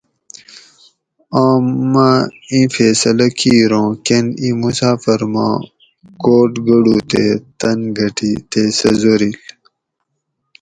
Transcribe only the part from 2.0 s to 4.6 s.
اٞ اِیں فیصلہ کِیر اُوں کٞن اِیں